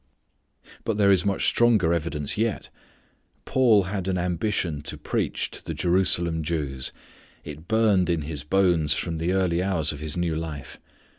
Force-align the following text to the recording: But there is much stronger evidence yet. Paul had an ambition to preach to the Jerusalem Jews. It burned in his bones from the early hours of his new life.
But 0.83 0.97
there 0.97 1.11
is 1.11 1.27
much 1.27 1.45
stronger 1.45 1.93
evidence 1.93 2.35
yet. 2.35 2.69
Paul 3.45 3.83
had 3.83 4.07
an 4.07 4.17
ambition 4.17 4.81
to 4.81 4.97
preach 4.97 5.51
to 5.51 5.63
the 5.63 5.75
Jerusalem 5.75 6.41
Jews. 6.41 6.91
It 7.43 7.67
burned 7.67 8.09
in 8.09 8.23
his 8.23 8.43
bones 8.43 8.95
from 8.95 9.19
the 9.19 9.31
early 9.33 9.61
hours 9.61 9.91
of 9.91 9.99
his 9.99 10.17
new 10.17 10.35
life. 10.35 10.79